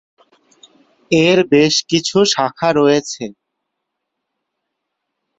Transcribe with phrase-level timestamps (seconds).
[1.11, 3.25] এর বেশ কিছু শাখা রয়েছে।